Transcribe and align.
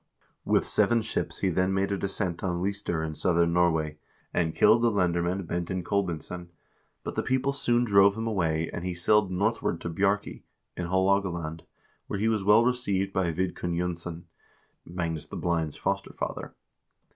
With 0.45 0.65
seven 0.65 1.03
ships 1.03 1.41
he 1.41 1.49
then 1.49 1.75
made 1.75 1.91
a 1.91 1.95
descent 1.95 2.43
on 2.43 2.59
Lister 2.59 3.03
in 3.03 3.13
southern 3.13 3.53
Nor 3.53 3.69
way, 3.69 3.99
and 4.33 4.55
killed 4.55 4.81
the 4.81 4.89
lendermand 4.89 5.45
Bcntein 5.45 5.83
Kolbeinsson, 5.83 6.47
but 7.03 7.13
the 7.13 7.21
people 7.21 7.53
soon 7.53 7.83
drove 7.83 8.17
him 8.17 8.25
away, 8.25 8.67
and 8.73 8.83
he 8.83 8.95
sailed 8.95 9.29
northward 9.31 9.79
to 9.81 9.91
Bjarkey, 9.91 10.41
in 10.75 10.87
Haaloga 10.87 11.29
land, 11.31 11.65
where 12.07 12.17
he 12.17 12.27
was 12.29 12.43
well 12.43 12.65
received 12.65 13.13
by 13.13 13.31
Vidkun 13.31 13.77
Jonsson, 13.77 14.23
Magnus 14.85 15.27
the 15.27 15.37
Blind's 15.37 15.77
fosterfather. 15.77 16.55